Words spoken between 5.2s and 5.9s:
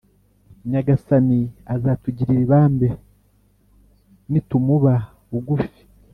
bugufi